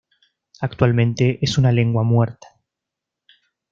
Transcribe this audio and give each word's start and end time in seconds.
Actualmente 0.61 1.37
es 1.43 1.59
una 1.59 1.71
lengua 1.71 2.01
muerta. 2.01 2.47